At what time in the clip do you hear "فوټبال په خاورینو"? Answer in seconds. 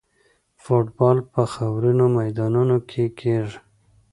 0.63-2.05